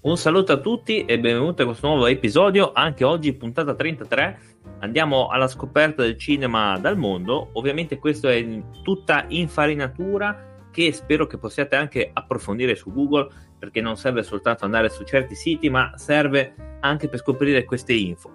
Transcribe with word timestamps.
Un 0.00 0.16
saluto 0.16 0.52
a 0.52 0.58
tutti 0.58 1.04
e 1.04 1.18
benvenuti 1.18 1.62
a 1.62 1.64
questo 1.64 1.88
nuovo 1.88 2.06
episodio, 2.06 2.70
anche 2.72 3.02
oggi 3.02 3.32
puntata 3.32 3.74
33. 3.74 4.38
Andiamo 4.78 5.26
alla 5.26 5.48
scoperta 5.48 6.02
del 6.02 6.16
cinema 6.16 6.78
dal 6.78 6.96
mondo. 6.96 7.50
Ovviamente 7.54 7.98
questo 7.98 8.28
è 8.28 8.62
tutta 8.84 9.24
infarinatura 9.26 10.68
che 10.70 10.92
spero 10.92 11.26
che 11.26 11.36
possiate 11.36 11.74
anche 11.74 12.10
approfondire 12.12 12.76
su 12.76 12.92
Google 12.92 13.26
perché 13.58 13.80
non 13.80 13.96
serve 13.96 14.22
soltanto 14.22 14.64
andare 14.64 14.88
su 14.88 15.02
certi 15.02 15.34
siti, 15.34 15.68
ma 15.68 15.90
serve 15.96 16.54
anche 16.78 17.08
per 17.08 17.18
scoprire 17.18 17.64
queste 17.64 17.92
info. 17.92 18.30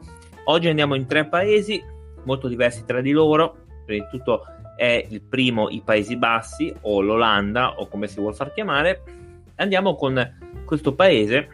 Oggi 0.46 0.68
andiamo 0.68 0.96
in 0.96 1.06
tre 1.06 1.28
paesi 1.28 1.82
molto 2.26 2.50
diversi 2.50 2.84
tra 2.84 3.00
di 3.00 3.12
loro. 3.12 3.56
Prima 3.86 4.04
di 4.04 4.18
tutto 4.18 4.44
è 4.76 5.08
il 5.10 5.22
primo 5.22 5.70
i 5.70 5.82
Paesi 5.82 6.18
Bassi 6.18 6.76
o 6.82 7.00
l'Olanda 7.00 7.80
o 7.80 7.88
come 7.88 8.08
si 8.08 8.20
vuol 8.20 8.36
far 8.36 8.52
chiamare. 8.52 9.23
Andiamo 9.56 9.96
con 9.96 10.64
questo 10.66 10.94
paese 10.94 11.50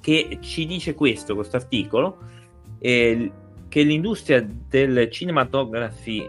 che 0.00 0.38
ci 0.40 0.66
dice 0.66 0.94
questo, 0.94 1.34
questo 1.34 1.56
articolo, 1.56 2.18
eh, 2.78 3.30
che 3.68 3.82
l'industria 3.82 4.46
del 4.68 5.10
cinematografi 5.10 6.28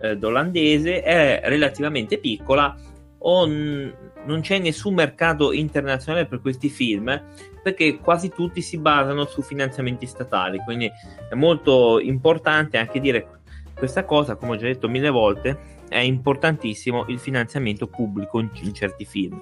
eh, 0.00 0.18
olandese 0.20 1.02
è 1.02 1.42
relativamente 1.44 2.18
piccola 2.18 2.76
o 3.18 3.46
n- 3.46 3.92
non 4.24 4.40
c'è 4.40 4.58
nessun 4.58 4.94
mercato 4.94 5.52
internazionale 5.52 6.26
per 6.26 6.40
questi 6.40 6.68
film 6.68 7.22
perché 7.62 7.98
quasi 7.98 8.30
tutti 8.30 8.60
si 8.62 8.78
basano 8.78 9.24
su 9.26 9.42
finanziamenti 9.42 10.06
statali 10.06 10.58
quindi 10.64 10.90
è 11.28 11.34
molto 11.34 11.98
importante 12.00 12.78
anche 12.78 13.00
dire 13.00 13.40
questa 13.76 14.04
cosa 14.04 14.36
come 14.36 14.52
ho 14.52 14.56
già 14.56 14.66
detto 14.66 14.88
mille 14.88 15.10
volte 15.10 15.80
è 15.88 15.98
importantissimo 15.98 17.04
il 17.08 17.18
finanziamento 17.18 17.86
pubblico 17.86 18.38
in, 18.40 18.48
in 18.62 18.74
certi 18.74 19.04
film 19.04 19.40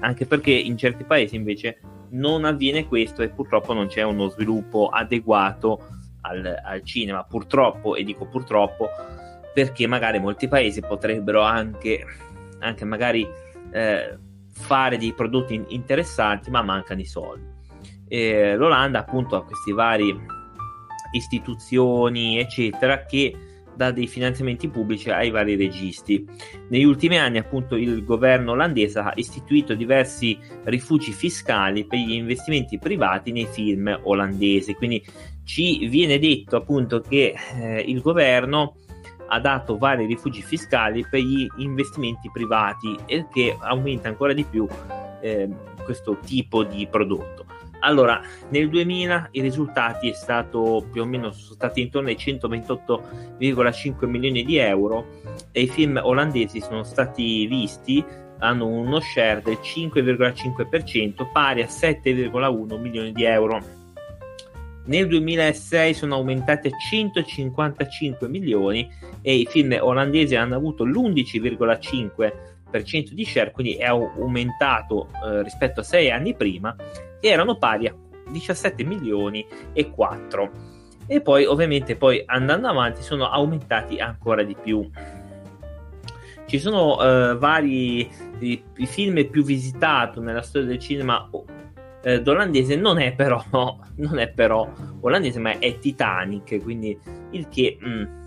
anche 0.00 0.26
perché 0.26 0.52
in 0.52 0.76
certi 0.76 1.04
paesi 1.04 1.36
invece 1.36 1.80
non 2.10 2.44
avviene 2.44 2.86
questo 2.86 3.22
e 3.22 3.28
purtroppo 3.28 3.72
non 3.72 3.86
c'è 3.88 4.02
uno 4.02 4.28
sviluppo 4.28 4.88
adeguato 4.88 5.86
al, 6.22 6.60
al 6.64 6.82
cinema, 6.84 7.24
purtroppo, 7.24 7.94
e 7.94 8.04
dico 8.04 8.26
purtroppo 8.26 8.88
perché 9.52 9.86
magari 9.86 10.18
molti 10.18 10.46
paesi 10.48 10.80
potrebbero 10.80 11.42
anche, 11.42 12.04
anche 12.60 12.84
magari 12.84 13.26
eh, 13.72 14.18
fare 14.52 14.98
dei 14.98 15.12
prodotti 15.12 15.64
interessanti 15.68 16.50
ma 16.50 16.62
mancano 16.62 17.00
i 17.00 17.06
soldi. 17.06 17.56
E 18.06 18.56
L'Olanda 18.56 19.00
appunto 19.00 19.36
ha 19.36 19.44
questi 19.44 19.72
vari 19.72 20.16
istituzioni 21.12 22.38
eccetera 22.38 23.04
che 23.04 23.47
dà 23.78 23.92
dei 23.92 24.08
finanziamenti 24.08 24.68
pubblici 24.68 25.08
ai 25.08 25.30
vari 25.30 25.54
registi. 25.54 26.26
Negli 26.68 26.82
ultimi 26.82 27.16
anni, 27.16 27.38
appunto, 27.38 27.76
il 27.76 28.04
governo 28.04 28.50
olandese 28.50 28.98
ha 28.98 29.12
istituito 29.14 29.74
diversi 29.74 30.36
rifugi 30.64 31.12
fiscali 31.12 31.86
per 31.86 32.00
gli 32.00 32.14
investimenti 32.14 32.76
privati 32.78 33.30
nei 33.30 33.46
film 33.46 33.96
olandesi. 34.02 34.74
Quindi 34.74 35.02
ci 35.44 35.86
viene 35.86 36.18
detto 36.18 36.56
appunto 36.56 37.00
che 37.00 37.34
eh, 37.54 37.80
il 37.86 38.00
governo 38.00 38.74
ha 39.28 39.38
dato 39.38 39.78
vari 39.78 40.06
rifugi 40.06 40.42
fiscali 40.42 41.06
per 41.08 41.20
gli 41.20 41.46
investimenti 41.58 42.28
privati 42.32 42.96
e 43.06 43.26
che 43.32 43.56
aumenta 43.60 44.08
ancora 44.08 44.32
di 44.32 44.42
più 44.42 44.66
eh, 45.20 45.48
questo 45.84 46.18
tipo 46.24 46.64
di 46.64 46.88
prodotto. 46.90 47.47
Allora, 47.80 48.20
nel 48.50 48.68
2000 48.68 49.28
i 49.32 49.40
risultati 49.40 50.10
è 50.10 50.12
stato 50.12 50.86
più 50.90 51.02
o 51.02 51.04
meno 51.04 51.30
sono 51.30 51.54
stati 51.54 51.80
intorno 51.80 52.08
ai 52.08 52.16
128,5 52.16 54.06
milioni 54.06 54.44
di 54.44 54.56
euro 54.56 55.06
e 55.52 55.62
i 55.62 55.68
film 55.68 56.00
olandesi 56.02 56.60
sono 56.60 56.82
stati 56.82 57.46
visti 57.46 58.04
hanno 58.40 58.66
uno 58.66 59.00
share 59.00 59.42
del 59.42 59.58
5,5% 59.62 61.30
pari 61.32 61.62
a 61.62 61.66
7,1 61.66 62.80
milioni 62.80 63.12
di 63.12 63.24
euro. 63.24 63.76
Nel 64.86 65.06
2006 65.06 65.94
sono 65.94 66.14
aumentati 66.14 66.68
a 66.68 66.70
155 66.70 68.26
milioni 68.28 68.88
e 69.20 69.34
i 69.34 69.46
film 69.46 69.76
olandesi 69.78 70.34
hanno 70.34 70.56
avuto 70.56 70.84
l'11,5% 70.84 72.32
di 72.70 73.24
share, 73.24 73.50
quindi 73.50 73.74
è 73.74 73.86
aumentato 73.86 75.08
eh, 75.24 75.42
rispetto 75.42 75.80
a 75.80 75.82
sei 75.82 76.10
anni 76.10 76.34
prima 76.34 76.74
erano 77.20 77.56
pari 77.56 77.86
a 77.86 77.94
17 78.30 78.84
milioni 78.84 79.46
e 79.72 79.90
4 79.90 80.50
e 81.06 81.22
poi 81.22 81.46
ovviamente 81.46 81.96
poi 81.96 82.22
andando 82.26 82.68
avanti 82.68 83.02
sono 83.02 83.28
aumentati 83.30 83.98
ancora 83.98 84.42
di 84.42 84.54
più. 84.60 84.88
Ci 86.46 86.58
sono 86.58 87.02
eh, 87.02 87.36
vari 87.36 88.10
i, 88.40 88.62
i, 88.76 88.86
film 88.86 89.26
più 89.28 89.42
visitati 89.42 90.20
nella 90.20 90.42
storia 90.42 90.68
del 90.68 90.78
cinema 90.78 91.28
eh, 92.02 92.22
olandese 92.24 92.76
non 92.76 92.98
è 92.98 93.12
però 93.12 93.42
non 93.96 94.18
è 94.18 94.28
però 94.28 94.70
olandese 95.00 95.40
ma 95.40 95.58
è 95.58 95.78
Titanic 95.78 96.62
quindi 96.62 96.98
il 97.32 97.48
che 97.48 97.76
mh, 97.78 97.88
mm, 97.88 98.17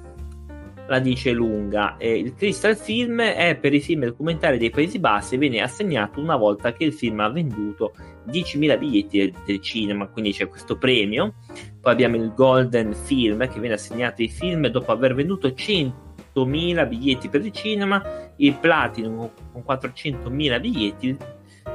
la 0.91 0.99
dice 0.99 1.31
lunga. 1.31 1.95
Eh, 1.95 2.17
il 2.17 2.35
Crystal 2.35 2.75
Film 2.75 3.21
è 3.21 3.55
per 3.55 3.73
i 3.73 3.79
film 3.79 4.03
documentari 4.03 4.57
dei 4.57 4.69
Paesi 4.69 4.99
Bassi 4.99 5.35
e 5.35 5.37
viene 5.37 5.61
assegnato 5.61 6.19
una 6.19 6.35
volta 6.35 6.73
che 6.73 6.83
il 6.83 6.91
film 6.91 7.21
ha 7.21 7.29
venduto 7.29 7.93
10.000 8.29 8.77
biglietti 8.77 9.17
del, 9.17 9.33
del, 9.45 9.61
cinema, 9.61 10.07
quindi 10.07 10.33
c'è 10.33 10.49
questo 10.49 10.77
premio. 10.77 11.35
Poi 11.79 11.93
abbiamo 11.93 12.17
il 12.17 12.33
Golden 12.33 12.93
Film 12.93 13.47
che 13.49 13.59
viene 13.61 13.75
assegnato 13.75 14.21
ai 14.21 14.27
film 14.27 14.67
dopo 14.67 14.91
aver 14.91 15.15
venduto 15.15 15.47
100.000 15.47 16.87
biglietti 16.89 17.29
per 17.29 17.45
il 17.45 17.53
cinema, 17.53 18.03
il 18.35 18.55
Platinum 18.55 19.29
con 19.53 19.63
400.000 19.65 20.59
biglietti, 20.59 21.07
il 21.07 21.17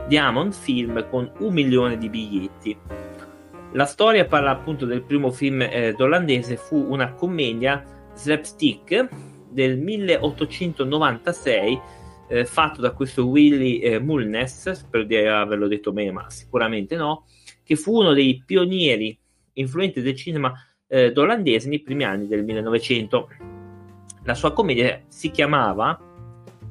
Diamond 0.08 0.52
Film 0.52 1.08
con 1.08 1.32
un 1.38 1.54
milione 1.54 1.96
di 1.96 2.10
biglietti. 2.10 2.76
La 3.72 3.86
storia 3.86 4.26
parla 4.26 4.50
appunto 4.50 4.84
del 4.84 5.02
primo 5.02 5.30
film 5.30 5.62
eh, 5.62 5.94
olandese, 5.98 6.56
fu 6.56 6.76
una 6.76 7.14
commedia 7.14 7.95
slapstick 8.16 9.08
del 9.50 9.78
1896 9.78 11.80
eh, 12.28 12.44
fatto 12.44 12.80
da 12.80 12.92
questo 12.92 13.26
Willy 13.26 13.78
eh, 13.78 14.00
Mulness, 14.00 14.70
spero 14.72 15.04
di 15.04 15.16
averlo 15.16 15.68
detto 15.68 15.92
bene, 15.92 16.10
ma 16.10 16.28
sicuramente 16.28 16.96
no, 16.96 17.26
che 17.62 17.76
fu 17.76 17.98
uno 17.98 18.12
dei 18.12 18.42
pionieri 18.44 19.16
influenti 19.54 20.02
del 20.02 20.14
cinema 20.14 20.52
eh, 20.88 21.12
olandese 21.14 21.68
nei 21.68 21.80
primi 21.80 22.04
anni 22.04 22.26
del 22.26 22.44
1900. 22.44 23.28
La 24.24 24.34
sua 24.34 24.52
commedia 24.52 25.02
si 25.08 25.30
chiamava 25.30 26.00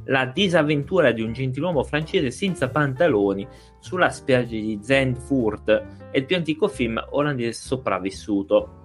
La 0.07 0.25
disavventura 0.25 1.11
di 1.11 1.23
un 1.23 1.33
gentiluomo 1.33 1.83
francese 1.83 2.29
senza 2.29 2.69
pantaloni 2.69 3.47
sulla 3.79 4.09
spiaggia 4.09 4.55
di 4.55 4.77
Zandvoort, 4.79 6.09
è 6.11 6.17
il 6.17 6.25
più 6.25 6.35
antico 6.35 6.67
film 6.67 7.03
olandese 7.09 7.53
sopravvissuto. 7.53 8.83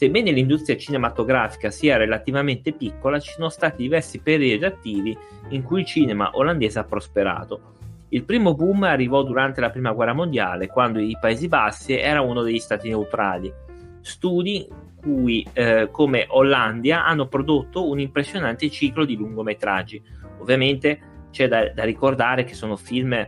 Sebbene 0.00 0.30
l'industria 0.30 0.78
cinematografica 0.78 1.70
sia 1.70 1.98
relativamente 1.98 2.72
piccola, 2.72 3.20
ci 3.20 3.32
sono 3.32 3.50
stati 3.50 3.82
diversi 3.82 4.20
periodi 4.20 4.64
attivi 4.64 5.14
in 5.50 5.62
cui 5.62 5.80
il 5.80 5.86
cinema 5.86 6.30
olandese 6.32 6.78
ha 6.78 6.84
prosperato. 6.84 7.74
Il 8.08 8.24
primo 8.24 8.54
boom 8.54 8.84
arrivò 8.84 9.22
durante 9.22 9.60
la 9.60 9.68
Prima 9.68 9.92
Guerra 9.92 10.14
Mondiale, 10.14 10.68
quando 10.68 11.00
i 11.00 11.14
Paesi 11.20 11.48
Bassi 11.48 11.92
era 11.92 12.22
uno 12.22 12.40
degli 12.40 12.58
stati 12.58 12.88
neutrali. 12.88 13.52
Studi 14.00 14.66
cui, 14.96 15.46
eh, 15.52 15.90
come 15.90 16.24
Hollandia, 16.30 17.04
hanno 17.04 17.28
prodotto 17.28 17.86
un 17.86 18.00
impressionante 18.00 18.70
ciclo 18.70 19.04
di 19.04 19.16
lungometraggi. 19.16 20.02
Ovviamente 20.38 20.98
c'è 21.30 21.46
da, 21.46 21.68
da 21.74 21.84
ricordare 21.84 22.44
che 22.44 22.54
sono 22.54 22.76
film 22.76 23.26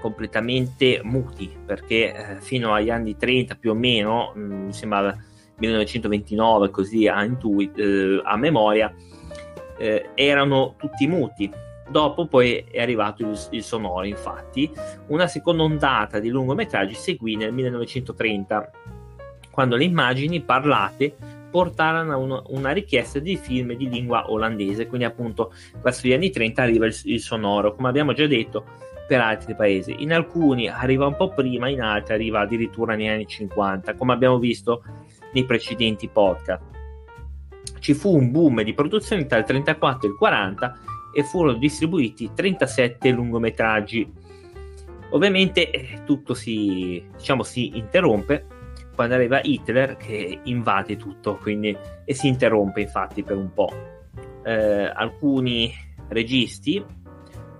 completamente 0.00 1.00
muti, 1.02 1.52
perché 1.66 2.14
eh, 2.14 2.36
fino 2.36 2.72
agli 2.72 2.90
anni 2.90 3.16
30 3.16 3.56
più 3.56 3.72
o 3.72 3.74
meno, 3.74 4.30
mh, 4.36 4.40
mi 4.40 4.72
sembra 4.72 5.30
1929, 5.62 6.70
così 6.70 7.06
a, 7.06 7.24
intuit, 7.24 7.78
eh, 7.78 8.20
a 8.22 8.36
memoria, 8.36 8.92
eh, 9.78 10.10
erano 10.14 10.74
tutti 10.76 11.06
muti. 11.06 11.50
Dopo 11.88 12.26
poi 12.26 12.64
è 12.70 12.80
arrivato 12.80 13.22
il, 13.22 13.38
il, 13.50 13.62
sonoro, 13.62 14.04
infatti. 14.04 14.70
Una 15.08 15.26
seconda 15.26 15.62
ondata 15.62 16.18
di 16.18 16.28
lungometraggi 16.28 16.94
seguì 16.94 17.36
nel 17.36 17.52
1930, 17.52 18.70
quando 19.50 19.76
le 19.76 19.84
immagini 19.84 20.40
parlate 20.40 21.14
portarono 21.50 22.12
a 22.12 22.16
una, 22.16 22.42
una 22.46 22.70
richiesta 22.70 23.18
di 23.18 23.36
film 23.36 23.74
di 23.74 23.88
lingua 23.88 24.30
olandese, 24.30 24.86
quindi 24.86 25.04
appunto 25.04 25.52
verso 25.82 26.08
gli 26.08 26.12
anni 26.14 26.30
30 26.30 26.62
arriva 26.62 26.86
il, 26.86 26.98
il 27.04 27.20
sonoro, 27.20 27.74
come 27.74 27.88
abbiamo 27.88 28.14
già 28.14 28.26
detto 28.26 28.64
per 29.06 29.20
altri 29.20 29.54
paesi. 29.54 29.96
In 29.98 30.14
alcuni 30.14 30.68
arriva 30.68 31.06
un 31.06 31.16
po' 31.16 31.28
prima, 31.28 31.68
in 31.68 31.82
altri 31.82 32.14
arriva 32.14 32.40
addirittura 32.40 32.94
negli 32.94 33.08
anni 33.08 33.26
50, 33.26 33.94
come 33.94 34.14
abbiamo 34.14 34.38
visto 34.38 34.82
nei 35.32 35.44
precedenti 35.44 36.08
podcast. 36.08 36.62
Ci 37.78 37.94
fu 37.94 38.16
un 38.16 38.30
boom 38.30 38.62
di 38.62 38.74
produzione 38.74 39.26
tra 39.26 39.38
il 39.38 39.44
34 39.44 40.08
e 40.08 40.10
il 40.12 40.16
40 40.16 40.78
e 41.14 41.24
furono 41.24 41.58
distribuiti 41.58 42.30
37 42.34 43.10
lungometraggi. 43.10 44.10
Ovviamente 45.10 45.70
eh, 45.70 46.02
tutto 46.04 46.34
si, 46.34 47.04
diciamo, 47.16 47.42
si 47.42 47.76
interrompe 47.76 48.46
quando 48.94 49.14
arriva 49.14 49.40
Hitler 49.42 49.96
che 49.96 50.40
invade 50.44 50.96
tutto 50.96 51.36
quindi, 51.36 51.76
e 52.04 52.14
si 52.14 52.28
interrompe 52.28 52.82
infatti 52.82 53.22
per 53.22 53.36
un 53.36 53.52
po'. 53.52 53.70
Eh, 54.44 54.90
alcuni 54.94 55.72
registi 56.08 56.84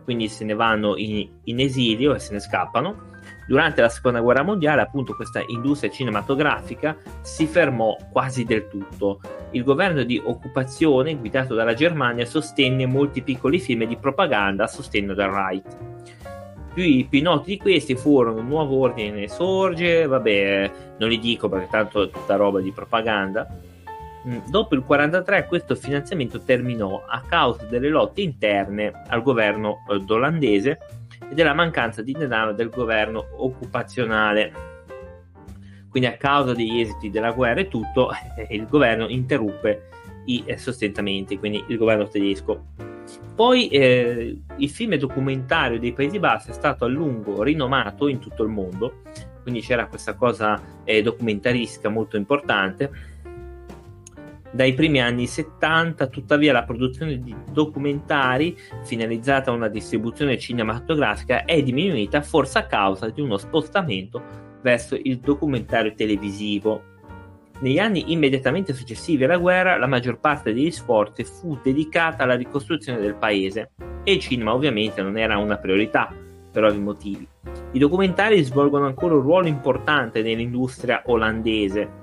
quindi 0.04 0.28
se 0.28 0.44
ne 0.44 0.54
vanno 0.54 0.96
in, 0.96 1.28
in, 1.44 1.60
esilio 1.60 2.14
e 2.14 2.18
se 2.18 2.32
ne 2.32 2.40
scappano. 2.40 3.10
Durante 3.52 3.82
la 3.82 3.90
seconda 3.90 4.20
guerra 4.20 4.42
mondiale, 4.42 4.80
appunto, 4.80 5.14
questa 5.14 5.44
industria 5.46 5.90
cinematografica 5.90 6.96
si 7.20 7.44
fermò 7.44 7.94
quasi 8.10 8.44
del 8.44 8.66
tutto. 8.66 9.20
Il 9.50 9.62
governo 9.62 10.04
di 10.04 10.18
occupazione, 10.24 11.14
guidato 11.16 11.54
dalla 11.54 11.74
Germania, 11.74 12.24
sostenne 12.24 12.86
molti 12.86 13.20
piccoli 13.20 13.60
film 13.60 13.84
di 13.84 13.98
propaganda 13.98 14.64
a 14.64 14.68
sostegno 14.68 15.12
del 15.12 15.28
Reich. 15.28 15.66
Più, 16.72 16.82
i 16.82 17.06
più 17.06 17.20
noti 17.20 17.50
di 17.50 17.58
questi 17.58 17.94
furono 17.94 18.40
Nuovo 18.40 18.78
Ordine 18.78 19.28
Sorge, 19.28 20.06
vabbè, 20.06 20.72
non 20.96 21.10
li 21.10 21.18
dico 21.18 21.50
perché 21.50 21.68
tanto 21.70 22.04
è 22.04 22.08
tutta 22.08 22.36
roba 22.36 22.58
di 22.58 22.72
propaganda. 22.72 23.46
Mm, 24.26 24.46
dopo 24.48 24.74
il 24.76 24.80
1943 24.80 25.46
questo 25.46 25.74
finanziamento 25.74 26.40
terminò 26.40 27.02
a 27.06 27.20
causa 27.28 27.64
delle 27.64 27.90
lotte 27.90 28.22
interne 28.22 29.02
al 29.08 29.20
governo 29.20 29.84
eh, 29.90 30.02
olandese 30.10 30.78
e 31.30 31.34
della 31.34 31.54
mancanza 31.54 32.02
di 32.02 32.12
denaro 32.12 32.52
del 32.52 32.68
governo 32.68 33.26
occupazionale. 33.36 34.70
Quindi 35.88 36.08
a 36.08 36.16
causa 36.16 36.54
degli 36.54 36.80
esiti 36.80 37.10
della 37.10 37.32
guerra 37.32 37.60
e 37.60 37.68
tutto, 37.68 38.10
eh, 38.36 38.54
il 38.54 38.66
governo 38.66 39.08
interruppe 39.08 39.88
i 40.26 40.42
eh, 40.46 40.56
sostentamenti, 40.56 41.38
quindi 41.38 41.62
il 41.68 41.76
governo 41.76 42.08
tedesco. 42.08 42.66
Poi 43.34 43.68
eh, 43.68 44.38
il 44.56 44.70
film 44.70 44.94
documentario 44.96 45.78
dei 45.78 45.92
Paesi 45.92 46.18
Bassi 46.18 46.50
è 46.50 46.54
stato 46.54 46.84
a 46.84 46.88
lungo 46.88 47.42
rinomato 47.42 48.08
in 48.08 48.18
tutto 48.18 48.42
il 48.42 48.50
mondo, 48.50 49.00
quindi 49.42 49.60
c'era 49.60 49.86
questa 49.86 50.14
cosa 50.14 50.60
eh, 50.84 51.02
documentaristica 51.02 51.88
molto 51.88 52.16
importante. 52.16 52.90
Dai 54.52 54.74
primi 54.74 55.00
anni 55.00 55.26
70, 55.26 56.06
tuttavia, 56.08 56.52
la 56.52 56.64
produzione 56.64 57.18
di 57.20 57.34
documentari 57.50 58.56
finalizzata 58.84 59.50
a 59.50 59.54
una 59.54 59.68
distribuzione 59.68 60.38
cinematografica 60.38 61.44
è 61.44 61.62
diminuita 61.62 62.20
forse 62.20 62.58
a 62.58 62.66
causa 62.66 63.08
di 63.08 63.20
uno 63.20 63.38
spostamento 63.38 64.22
verso 64.60 64.98
il 65.02 65.18
documentario 65.18 65.94
televisivo 65.94 66.90
negli 67.62 67.78
anni 67.78 68.10
immediatamente 68.10 68.72
successivi 68.72 69.22
alla 69.22 69.36
guerra, 69.36 69.78
la 69.78 69.86
maggior 69.86 70.18
parte 70.18 70.52
degli 70.52 70.72
sforzi 70.72 71.22
fu 71.22 71.56
dedicata 71.62 72.24
alla 72.24 72.34
ricostruzione 72.34 72.98
del 72.98 73.14
paese 73.14 73.70
e 74.02 74.14
il 74.14 74.18
cinema 74.18 74.52
ovviamente 74.52 75.00
non 75.00 75.16
era 75.16 75.38
una 75.38 75.58
priorità 75.58 76.12
per 76.50 76.64
ovvi 76.64 76.80
motivi. 76.80 77.26
I 77.70 77.78
documentari 77.78 78.42
svolgono 78.42 78.86
ancora 78.86 79.14
un 79.14 79.22
ruolo 79.22 79.46
importante 79.46 80.22
nell'industria 80.22 81.02
olandese. 81.06 82.01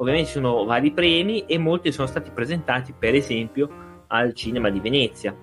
Ovviamente 0.00 0.28
ci 0.28 0.34
sono 0.34 0.64
vari 0.64 0.92
premi 0.92 1.44
e 1.46 1.58
molti 1.58 1.92
sono 1.92 2.06
stati 2.06 2.30
presentati 2.30 2.94
per 2.96 3.14
esempio 3.14 4.04
al 4.08 4.32
cinema 4.34 4.70
di 4.70 4.80
Venezia. 4.80 5.36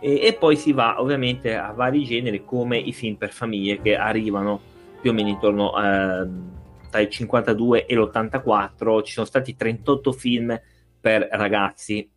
E, 0.00 0.20
e 0.22 0.34
poi 0.34 0.56
si 0.56 0.72
va 0.72 1.00
ovviamente 1.00 1.54
a 1.54 1.72
vari 1.72 2.04
generi 2.04 2.44
come 2.44 2.78
i 2.78 2.92
film 2.92 3.16
per 3.16 3.32
famiglie 3.32 3.80
che 3.80 3.96
arrivano 3.96 4.60
più 5.00 5.10
o 5.10 5.14
meno 5.14 5.28
intorno. 5.28 5.72
Eh, 5.76 6.52
tra 6.94 7.02
il 7.02 7.10
52 7.10 7.86
e 7.86 7.94
l'84 7.96 9.02
ci 9.02 9.12
sono 9.14 9.26
stati 9.26 9.56
38 9.56 10.12
film 10.12 10.60
per 11.00 11.26
ragazzi 11.32 12.08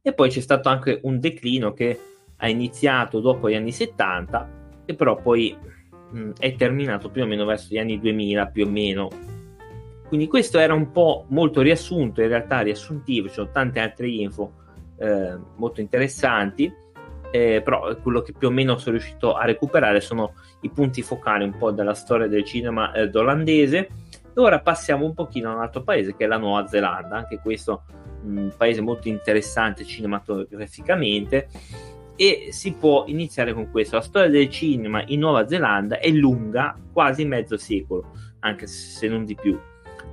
e 0.00 0.14
poi 0.14 0.30
c'è 0.30 0.40
stato 0.40 0.70
anche 0.70 1.00
un 1.02 1.20
declino 1.20 1.74
che 1.74 2.00
ha 2.36 2.48
iniziato 2.48 3.20
dopo 3.20 3.50
gli 3.50 3.54
anni 3.54 3.72
70 3.72 4.82
e 4.86 4.94
però 4.94 5.16
poi 5.16 5.54
mh, 6.12 6.30
è 6.38 6.54
terminato 6.54 7.10
più 7.10 7.22
o 7.22 7.26
meno 7.26 7.44
verso 7.44 7.74
gli 7.74 7.78
anni 7.78 8.00
2000 8.00 8.46
più 8.46 8.66
o 8.66 8.70
meno 8.70 9.08
quindi 10.10 10.28
questo 10.28 10.58
era 10.58 10.74
un 10.74 10.90
po' 10.90 11.24
molto 11.28 11.62
riassunto 11.62 12.20
in 12.20 12.28
realtà 12.28 12.60
riassuntivo 12.60 13.28
ci 13.28 13.34
sono 13.34 13.50
tante 13.50 13.80
altre 13.80 14.08
info 14.08 14.52
eh, 14.98 15.38
molto 15.56 15.80
interessanti 15.80 16.70
eh, 17.30 17.62
però 17.62 17.94
quello 17.96 18.22
che 18.22 18.32
più 18.36 18.48
o 18.48 18.50
meno 18.50 18.76
sono 18.78 18.96
riuscito 18.96 19.34
a 19.34 19.44
recuperare 19.44 20.00
sono 20.00 20.34
i 20.62 20.70
punti 20.70 21.02
focali 21.02 21.44
un 21.44 21.56
po' 21.56 21.70
della 21.70 21.94
storia 21.94 22.26
del 22.26 22.44
cinema 22.44 22.92
eh, 22.92 23.10
olandese. 23.14 23.78
E 23.78 23.88
ora 24.34 24.60
passiamo 24.60 25.04
un 25.04 25.14
pochino 25.14 25.50
a 25.50 25.54
un 25.54 25.60
altro 25.60 25.82
paese 25.82 26.14
che 26.16 26.24
è 26.24 26.26
la 26.26 26.38
Nuova 26.38 26.66
Zelanda, 26.66 27.16
anche 27.16 27.38
questo 27.40 27.84
un 28.22 28.52
paese 28.56 28.80
molto 28.80 29.08
interessante 29.08 29.84
cinematograficamente 29.84 31.48
e 32.16 32.48
si 32.50 32.74
può 32.74 33.04
iniziare 33.06 33.54
con 33.54 33.70
questo. 33.70 33.96
La 33.96 34.02
storia 34.02 34.28
del 34.28 34.50
cinema 34.50 35.02
in 35.06 35.20
Nuova 35.20 35.46
Zelanda 35.48 35.98
è 35.98 36.08
lunga 36.10 36.76
quasi 36.92 37.24
mezzo 37.24 37.56
secolo, 37.56 38.12
anche 38.40 38.66
se 38.66 39.08
non 39.08 39.24
di 39.24 39.34
più. 39.34 39.58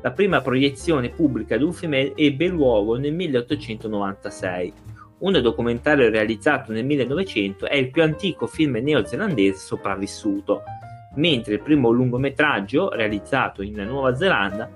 La 0.02 0.12
prima 0.12 0.42
proiezione 0.42 1.10
pubblica 1.10 1.58
di 1.58 1.64
un 1.64 1.74
film 1.74 1.94
ebbe 2.16 2.48
luogo 2.48 2.98
nel 2.98 3.14
1896 3.14 4.74
un 5.20 5.42
documentario 5.42 6.12
realizzato 6.12 6.72
nel 6.72 6.86
1900 6.86 7.66
è 7.66 7.76
il 7.76 7.90
più 7.90 8.04
antico 8.04 8.46
film 8.46 8.76
neozelandese 8.76 9.58
sopravvissuto, 9.58 10.62
mentre 11.16 11.56
il 11.56 11.62
primo 11.62 11.90
lungometraggio 11.90 12.92
realizzato 12.92 13.64
in 13.64 13.74
Nuova 13.88 14.16
Zelanda 14.16 14.70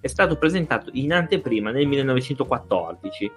è 0.00 0.08
stato 0.08 0.36
presentato 0.36 0.90
in 0.94 1.12
anteprima 1.12 1.70
nel 1.70 1.86
1914. 1.86 3.32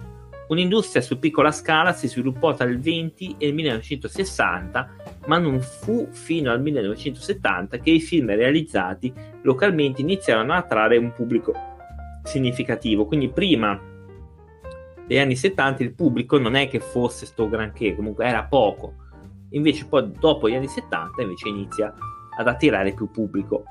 Un'industria 0.48 1.04
su 1.04 1.20
piccola 1.20 1.52
scala 1.52 1.94
si 1.94 2.08
sviluppò 2.08 2.56
tra 2.56 2.66
il 2.66 2.80
20 2.80 3.36
e 3.38 3.48
il 3.48 3.54
1960, 3.54 4.96
ma 5.28 5.38
non 5.38 5.62
fu 5.62 6.08
fino 6.12 6.52
al 6.52 6.62
1970 6.62 7.78
che 7.78 7.92
i 7.92 8.02
film 8.02 8.28
realizzati 8.28 9.14
localmente 9.44 10.02
iniziarono 10.02 10.54
a 10.54 10.58
attrarre 10.58 10.98
un 10.98 11.14
pubblico 11.14 11.54
significativo. 12.24 13.06
Quindi 13.06 13.30
prima 13.30 13.80
degli 15.06 15.20
anni 15.20 15.36
70 15.36 15.84
il 15.84 15.94
pubblico 15.94 16.38
non 16.38 16.56
è 16.56 16.68
che 16.68 16.80
fosse 16.80 17.26
sto 17.26 17.48
granché, 17.48 17.96
comunque 17.96 18.26
era 18.26 18.44
poco. 18.44 19.06
Invece 19.52 19.86
poi 19.86 20.12
dopo 20.20 20.50
gli 20.50 20.56
anni 20.56 20.68
70 20.68 21.22
invece 21.22 21.48
inizia 21.48 21.94
ad 22.38 22.48
attirare 22.48 22.94
più 22.94 23.10
pubblico. 23.10 23.64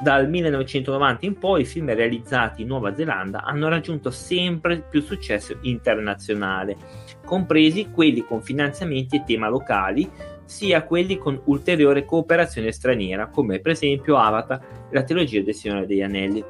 Dal 0.00 0.28
1990 0.28 1.24
in 1.24 1.38
poi 1.38 1.62
i 1.62 1.64
film 1.64 1.92
realizzati 1.92 2.62
in 2.62 2.68
Nuova 2.68 2.94
Zelanda 2.94 3.42
hanno 3.42 3.68
raggiunto 3.68 4.10
sempre 4.10 4.82
più 4.82 5.00
successo 5.00 5.56
internazionale, 5.62 6.76
compresi 7.24 7.90
quelli 7.90 8.22
con 8.22 8.42
finanziamenti 8.42 9.16
e 9.16 9.24
tema 9.24 9.48
locali, 9.48 10.08
sia 10.46 10.84
quelli 10.84 11.18
con 11.18 11.40
ulteriore 11.44 12.04
cooperazione 12.04 12.72
straniera, 12.72 13.26
come 13.26 13.58
per 13.58 13.72
esempio 13.72 14.16
Avatar 14.16 14.60
e 14.88 14.94
la 14.94 15.02
trilogia 15.02 15.42
del 15.42 15.54
Signore 15.54 15.86
degli 15.86 16.02
Anelli. 16.02 16.42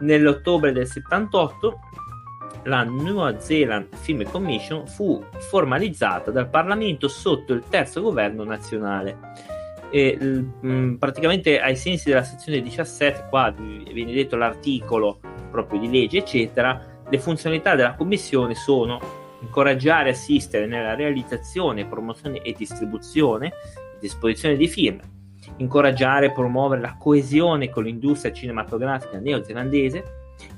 Nell'ottobre 0.00 0.72
del 0.72 0.86
78 0.86 1.78
la 2.64 2.82
New 2.82 3.38
Zealand 3.38 3.94
Film 3.94 4.22
Commission 4.24 4.86
fu 4.86 5.22
formalizzata 5.38 6.30
dal 6.30 6.48
Parlamento 6.48 7.08
sotto 7.08 7.52
il 7.52 7.64
terzo 7.68 8.02
governo 8.02 8.44
nazionale. 8.44 9.18
E, 9.90 10.16
mh, 10.18 10.66
mm, 10.66 10.94
praticamente 10.96 11.60
ai 11.60 11.76
sensi 11.76 12.08
della 12.08 12.22
sezione 12.22 12.62
17, 12.62 13.26
qua 13.28 13.50
viene 13.50 14.12
detto 14.12 14.36
l'articolo 14.36 15.20
proprio 15.50 15.80
di 15.80 15.90
legge, 15.90 16.18
eccetera, 16.18 16.98
le 17.08 17.18
funzionalità 17.18 17.74
della 17.74 17.94
commissione 17.94 18.54
sono 18.54 19.19
incoraggiare 19.40 20.08
e 20.08 20.12
assistere 20.12 20.66
nella 20.66 20.94
realizzazione, 20.94 21.86
promozione 21.86 22.42
e 22.42 22.54
distribuzione 22.56 23.46
e 23.46 23.98
disposizione 24.00 24.56
di 24.56 24.68
film, 24.68 25.00
incoraggiare 25.56 26.26
e 26.26 26.32
promuovere 26.32 26.80
la 26.80 26.96
coesione 26.98 27.70
con 27.70 27.84
l'industria 27.84 28.32
cinematografica 28.32 29.18
neozelandese, 29.18 30.04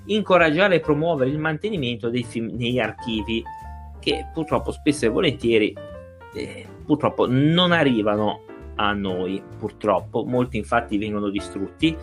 incoraggiare 0.06 0.76
e 0.76 0.80
promuovere 0.80 1.30
il 1.30 1.38
mantenimento 1.38 2.08
dei 2.08 2.24
film 2.24 2.50
negli 2.54 2.78
archivi 2.78 3.42
che 3.98 4.28
purtroppo 4.32 4.72
spesso 4.72 5.06
e 5.06 5.08
volentieri 5.08 5.74
eh, 6.34 6.66
purtroppo 6.84 7.26
non 7.28 7.72
arrivano 7.72 8.42
a 8.76 8.92
noi 8.92 9.42
purtroppo. 9.58 10.24
Molti 10.24 10.56
infatti 10.56 10.98
vengono 10.98 11.28
distrutti 11.28 11.96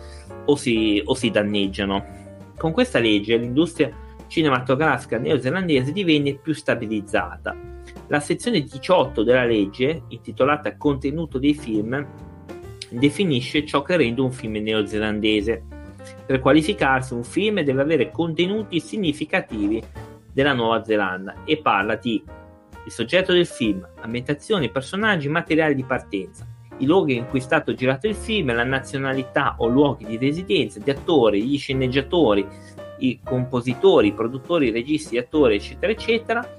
o 0.46 0.56
si, 0.56 1.02
o 1.04 1.14
si 1.14 1.30
danneggiano. 1.30 2.18
Con 2.56 2.72
questa 2.72 2.98
legge 2.98 3.36
l'industria 3.36 3.90
cinematografica 4.30 5.18
neozelandese 5.18 5.92
divenne 5.92 6.36
più 6.36 6.54
stabilizzata. 6.54 7.54
La 8.06 8.20
sezione 8.20 8.60
18 8.60 9.24
della 9.24 9.44
legge 9.44 10.04
intitolata 10.08 10.76
contenuto 10.76 11.38
dei 11.38 11.54
film 11.54 12.06
definisce 12.88 13.66
ciò 13.66 13.82
che 13.82 13.96
rende 13.96 14.20
un 14.20 14.30
film 14.30 14.54
neozelandese. 14.54 15.62
Per 16.24 16.38
qualificarsi 16.38 17.12
un 17.12 17.24
film 17.24 17.60
deve 17.62 17.82
avere 17.82 18.10
contenuti 18.10 18.78
significativi 18.80 19.82
della 20.32 20.52
Nuova 20.52 20.84
Zelanda 20.84 21.42
e 21.44 21.58
parla 21.58 21.96
di 21.96 22.22
il 22.86 22.92
soggetto 22.92 23.32
del 23.32 23.46
film, 23.46 23.86
ambientazioni, 24.00 24.70
personaggi, 24.70 25.28
materiali 25.28 25.74
di 25.74 25.84
partenza, 25.84 26.46
i 26.78 26.86
luoghi 26.86 27.16
in 27.16 27.26
cui 27.28 27.40
è 27.40 27.42
stato 27.42 27.74
girato 27.74 28.06
il 28.06 28.14
film, 28.14 28.54
la 28.54 28.64
nazionalità 28.64 29.56
o 29.58 29.66
luoghi 29.66 30.06
di 30.06 30.16
residenza, 30.16 30.80
gli 30.82 30.88
attori, 30.88 31.42
gli 31.42 31.58
sceneggiatori, 31.58 32.46
i 33.00 33.20
compositori, 33.22 34.08
i 34.08 34.12
produttori, 34.12 34.68
i 34.68 34.72
registi, 34.72 35.14
gli 35.14 35.18
attori, 35.18 35.56
eccetera, 35.56 35.92
eccetera, 35.92 36.58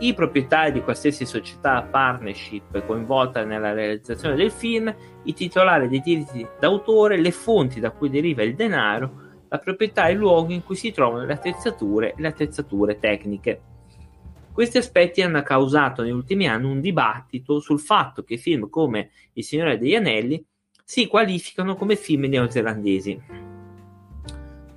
i 0.00 0.14
proprietari 0.14 0.72
di 0.72 0.80
qualsiasi 0.80 1.26
società 1.26 1.82
partnership 1.82 2.84
coinvolta 2.86 3.44
nella 3.44 3.72
realizzazione 3.72 4.36
del 4.36 4.50
film, 4.50 4.94
i 5.24 5.34
titolari 5.34 5.88
dei 5.88 6.00
diritti 6.00 6.46
d'autore, 6.58 7.20
le 7.20 7.32
fonti 7.32 7.80
da 7.80 7.90
cui 7.90 8.08
deriva 8.08 8.42
il 8.42 8.54
denaro, 8.54 9.26
la 9.48 9.58
proprietà 9.58 10.06
e 10.06 10.12
il 10.12 10.18
luogo 10.18 10.52
in 10.52 10.62
cui 10.62 10.76
si 10.76 10.92
trovano 10.92 11.24
le 11.24 11.32
attrezzature 11.32 12.10
e 12.10 12.14
le 12.18 12.28
attrezzature 12.28 12.98
tecniche. 12.98 13.62
Questi 14.52 14.78
aspetti 14.78 15.22
hanno 15.22 15.42
causato 15.42 16.02
negli 16.02 16.12
ultimi 16.12 16.48
anni 16.48 16.66
un 16.66 16.80
dibattito 16.80 17.60
sul 17.60 17.80
fatto 17.80 18.24
che 18.24 18.36
film 18.36 18.68
come 18.68 19.10
Il 19.34 19.44
Signore 19.44 19.78
degli 19.78 19.94
Anelli 19.94 20.44
si 20.84 21.06
qualificano 21.06 21.76
come 21.76 21.96
film 21.96 22.24
neozelandesi. 22.24 23.56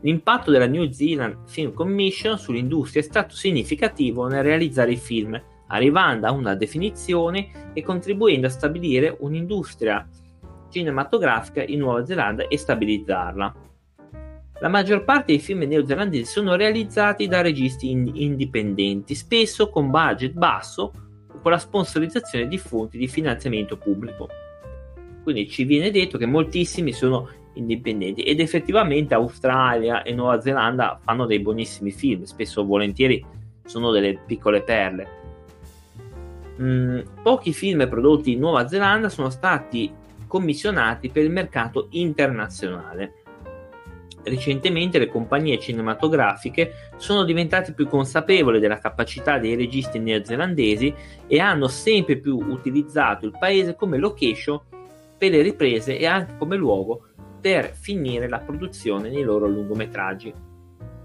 L'impatto 0.01 0.49
della 0.49 0.67
New 0.67 0.89
Zealand 0.91 1.47
Film 1.47 1.73
Commission 1.73 2.37
sull'industria 2.37 3.01
è 3.01 3.05
stato 3.05 3.35
significativo 3.35 4.27
nel 4.27 4.43
realizzare 4.43 4.93
i 4.93 4.97
film, 4.97 5.39
arrivando 5.67 6.27
a 6.27 6.31
una 6.31 6.55
definizione 6.55 7.71
e 7.73 7.83
contribuendo 7.83 8.47
a 8.47 8.49
stabilire 8.49 9.15
un'industria 9.19 10.07
cinematografica 10.71 11.63
in 11.63 11.79
Nuova 11.79 12.05
Zelanda 12.05 12.47
e 12.47 12.57
stabilizzarla. 12.57 13.55
La 14.59 14.69
maggior 14.69 15.03
parte 15.03 15.33
dei 15.33 15.39
film 15.39 15.63
neozelandesi 15.63 16.25
sono 16.25 16.55
realizzati 16.55 17.27
da 17.27 17.41
registi 17.41 17.89
in- 17.89 18.11
indipendenti, 18.13 19.15
spesso 19.15 19.69
con 19.69 19.89
budget 19.89 20.33
basso 20.33 20.93
o 21.31 21.39
con 21.39 21.51
la 21.51 21.57
sponsorizzazione 21.57 22.47
di 22.47 22.57
fonti 22.57 22.97
di 22.97 23.07
finanziamento 23.07 23.77
pubblico. 23.77 24.29
Quindi 25.23 25.49
ci 25.49 25.63
viene 25.63 25.91
detto 25.91 26.17
che 26.17 26.25
moltissimi 26.25 26.91
sono 26.93 27.29
indipendenti 27.53 28.23
ed 28.23 28.39
effettivamente 28.39 29.13
Australia 29.13 30.03
e 30.03 30.13
Nuova 30.13 30.41
Zelanda 30.41 30.99
fanno 31.03 31.25
dei 31.25 31.39
buonissimi 31.39 31.91
film, 31.91 32.23
spesso 32.23 32.65
volentieri 32.65 33.23
sono 33.65 33.91
delle 33.91 34.19
piccole 34.25 34.61
perle. 34.61 35.19
Mm, 36.61 36.99
pochi 37.23 37.53
film 37.53 37.87
prodotti 37.87 38.33
in 38.33 38.39
Nuova 38.39 38.67
Zelanda 38.67 39.09
sono 39.09 39.29
stati 39.29 39.91
commissionati 40.27 41.09
per 41.09 41.23
il 41.23 41.31
mercato 41.31 41.87
internazionale. 41.91 43.15
Recentemente 44.23 44.99
le 44.99 45.07
compagnie 45.07 45.59
cinematografiche 45.59 46.91
sono 46.97 47.23
diventate 47.23 47.73
più 47.73 47.87
consapevoli 47.87 48.59
della 48.59 48.77
capacità 48.77 49.39
dei 49.39 49.55
registi 49.55 49.97
neozelandesi 49.97 50.93
e 51.25 51.39
hanno 51.39 51.67
sempre 51.67 52.17
più 52.17 52.37
utilizzato 52.37 53.25
il 53.25 53.35
paese 53.37 53.75
come 53.75 53.97
location 53.97 54.59
per 55.17 55.31
le 55.31 55.41
riprese 55.41 55.97
e 55.97 56.05
anche 56.05 56.35
come 56.37 56.55
luogo 56.55 57.07
per 57.41 57.73
finire 57.73 58.29
la 58.29 58.39
produzione 58.39 59.09
nei 59.09 59.23
loro 59.23 59.47
lungometraggi. 59.47 60.33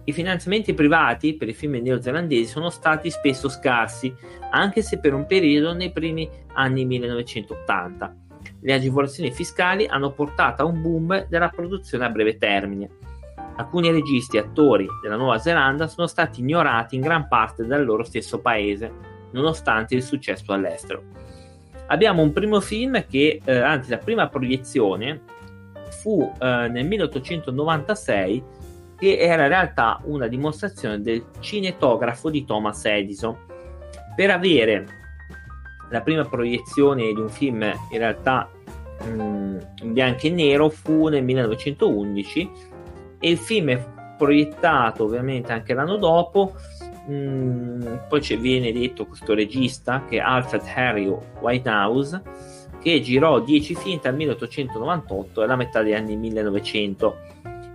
I 0.04 0.12
finanziamenti 0.12 0.74
privati 0.74 1.34
per 1.34 1.48
i 1.48 1.54
film 1.54 1.80
neozelandesi 1.82 2.44
sono 2.44 2.70
stati 2.70 3.10
spesso 3.10 3.48
scarsi, 3.48 4.14
anche 4.50 4.82
se 4.82 5.00
per 5.00 5.14
un 5.14 5.26
periodo 5.26 5.72
nei 5.72 5.90
primi 5.90 6.28
anni 6.52 6.84
1980. 6.84 8.16
Le 8.60 8.72
agevolazioni 8.72 9.32
fiscali 9.32 9.86
hanno 9.86 10.12
portato 10.12 10.62
a 10.62 10.66
un 10.66 10.80
boom 10.80 11.26
della 11.28 11.48
produzione 11.48 12.04
a 12.04 12.10
breve 12.10 12.36
termine 12.36 12.88
Alcuni 13.58 13.90
registi 13.90 14.36
e 14.36 14.40
attori 14.40 14.86
della 15.00 15.16
Nuova 15.16 15.38
Zelanda 15.38 15.86
sono 15.86 16.06
stati 16.06 16.40
ignorati 16.40 16.94
in 16.94 17.00
gran 17.00 17.26
parte 17.26 17.64
dal 17.64 17.84
loro 17.86 18.04
stesso 18.04 18.40
paese, 18.40 18.92
nonostante 19.30 19.94
il 19.94 20.02
successo 20.02 20.52
all'estero. 20.52 21.02
Abbiamo 21.86 22.20
un 22.20 22.32
primo 22.32 22.60
film 22.60 23.06
che, 23.06 23.40
eh, 23.42 23.58
anzi 23.58 23.90
la 23.90 23.98
prima 23.98 24.28
proiezione, 24.28 25.22
fu 26.06 26.32
eh, 26.38 26.68
nel 26.68 26.86
1896, 26.86 28.44
che 28.96 29.18
era 29.18 29.42
in 29.42 29.48
realtà 29.48 30.00
una 30.04 30.28
dimostrazione 30.28 31.00
del 31.00 31.24
cinetografo 31.40 32.30
di 32.30 32.44
Thomas 32.44 32.84
Edison. 32.84 33.36
Per 34.14 34.30
avere 34.30 34.86
la 35.90 36.00
prima 36.02 36.24
proiezione 36.24 37.12
di 37.12 37.20
un 37.20 37.28
film 37.28 37.62
in 37.62 37.98
realtà 37.98 38.48
mh, 39.02 39.08
mm, 39.10 39.58
in 39.82 39.92
bianco 39.92 40.26
e 40.28 40.30
nero 40.30 40.68
fu 40.68 41.08
nel 41.08 41.24
1911 41.24 42.50
e 43.18 43.28
il 43.28 43.38
film 43.38 43.70
è 43.70 43.84
proiettato 44.16 45.04
ovviamente 45.04 45.52
anche 45.52 45.74
l'anno 45.74 45.96
dopo. 45.96 46.54
Mm, 47.10 47.82
poi 48.08 48.20
viene 48.36 48.72
detto 48.72 49.06
questo 49.06 49.34
regista 49.34 50.04
che 50.08 50.18
è 50.18 50.20
Alfred 50.20 50.62
Harry 50.72 51.12
Whitehouse 51.40 52.22
che 52.86 53.00
girò 53.00 53.40
10 53.40 53.74
film 53.74 54.00
dal 54.00 54.14
1898 54.14 55.42
alla 55.42 55.56
metà 55.56 55.82
degli 55.82 55.92
anni 55.92 56.16
1900. 56.16 57.16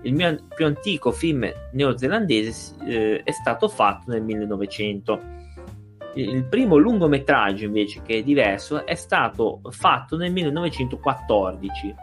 Il 0.04 0.14
mio 0.14 0.38
più 0.56 0.66
antico 0.66 1.12
film 1.12 1.52
neozelandese 1.74 2.76
eh, 2.86 3.22
è 3.22 3.32
stato 3.32 3.68
fatto 3.68 4.10
nel 4.10 4.22
1900. 4.22 5.22
Il 6.16 6.46
primo 6.46 6.78
lungometraggio 6.78 7.66
invece 7.66 8.02
che 8.02 8.20
è 8.20 8.24
diverso 8.24 8.86
è 8.86 8.96
stato 8.96 9.60
fatto 9.72 10.16
nel 10.16 10.32
1914 10.32 11.96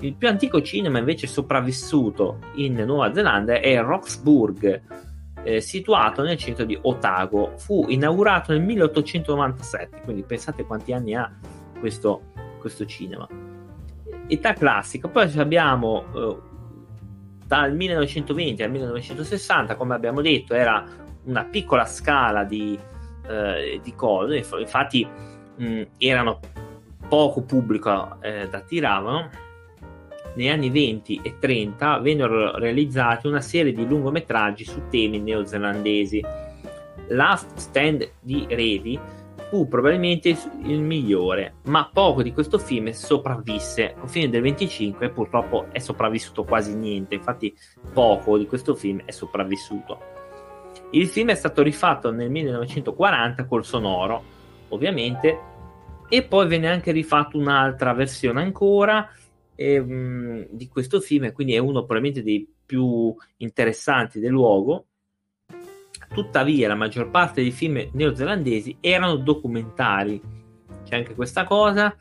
il 0.00 0.14
più 0.14 0.28
antico 0.28 0.60
cinema 0.60 0.98
invece 0.98 1.26
sopravvissuto 1.26 2.40
in 2.56 2.74
Nuova 2.74 3.14
Zelanda 3.14 3.54
è 3.54 3.80
Roxburgh, 3.80 4.82
eh, 5.44 5.60
situato 5.60 6.22
nel 6.22 6.36
centro 6.36 6.64
di 6.64 6.76
Otago. 6.82 7.52
Fu 7.56 7.86
inaugurato 7.88 8.50
nel 8.52 8.62
1897, 8.62 10.00
quindi 10.02 10.24
pensate 10.24 10.64
quanti 10.64 10.92
anni 10.92 11.14
ha 11.14 11.30
questo, 11.82 12.22
questo 12.60 12.86
cinema. 12.86 13.28
Età 14.28 14.52
classica, 14.52 15.08
poi 15.08 15.36
abbiamo 15.36 16.04
eh, 16.14 16.36
dal 17.44 17.74
1920 17.74 18.62
al 18.62 18.70
1960, 18.70 19.74
come 19.74 19.94
abbiamo 19.94 20.20
detto, 20.22 20.54
era 20.54 20.86
una 21.24 21.44
piccola 21.44 21.84
scala 21.84 22.44
di, 22.44 22.78
eh, 23.28 23.80
di 23.82 23.94
cose, 23.96 24.46
infatti 24.58 25.04
mh, 25.56 25.82
erano 25.98 26.38
poco 27.08 27.42
pubblico 27.42 28.18
eh, 28.20 28.48
attiravano 28.50 29.28
negli 30.36 30.48
anni 30.48 30.70
20 30.70 31.20
e 31.20 31.36
30 31.40 31.98
vennero 31.98 32.56
realizzati 32.58 33.26
una 33.26 33.40
serie 33.40 33.72
di 33.72 33.86
lungometraggi 33.86 34.64
su 34.64 34.82
temi 34.88 35.18
neozelandesi. 35.18 36.24
Last 37.08 37.56
Stand 37.56 38.08
di 38.20 38.46
Revi 38.48 38.98
fu 39.52 39.68
probabilmente 39.68 40.34
il 40.64 40.80
migliore, 40.80 41.56
ma 41.64 41.90
poco 41.92 42.22
di 42.22 42.32
questo 42.32 42.58
film 42.58 42.88
sopravvisse. 42.88 43.96
Un 44.00 44.08
film 44.08 44.30
del 44.30 44.40
25 44.40 45.10
purtroppo 45.10 45.66
è 45.72 45.78
sopravvissuto 45.78 46.44
quasi 46.44 46.74
niente, 46.74 47.16
infatti 47.16 47.54
poco 47.92 48.38
di 48.38 48.46
questo 48.46 48.74
film 48.74 49.02
è 49.04 49.10
sopravvissuto. 49.10 50.00
Il 50.92 51.06
film 51.06 51.28
è 51.28 51.34
stato 51.34 51.60
rifatto 51.60 52.10
nel 52.10 52.30
1940 52.30 53.44
col 53.44 53.62
sonoro, 53.62 54.22
ovviamente, 54.70 55.38
e 56.08 56.22
poi 56.22 56.48
venne 56.48 56.70
anche 56.70 56.90
rifatto 56.90 57.36
un'altra 57.36 57.92
versione 57.92 58.40
ancora 58.40 59.06
e, 59.54 59.78
mh, 59.78 59.92
mm, 59.92 60.42
di 60.48 60.66
questo 60.66 60.98
film, 60.98 61.30
quindi 61.30 61.52
è 61.52 61.58
uno 61.58 61.84
probabilmente 61.84 62.22
dei 62.22 62.50
più 62.64 63.14
interessanti 63.36 64.18
del 64.18 64.30
luogo. 64.30 64.86
Tuttavia, 66.12 66.68
la 66.68 66.74
maggior 66.74 67.10
parte 67.10 67.42
dei 67.42 67.50
film 67.50 67.88
neozelandesi 67.92 68.76
erano 68.80 69.16
documentari, 69.16 70.20
c'è 70.84 70.96
anche 70.96 71.14
questa 71.14 71.44
cosa, 71.44 71.96